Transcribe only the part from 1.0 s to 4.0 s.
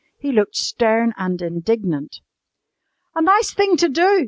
AND INDIGNANT.] "A nice thing to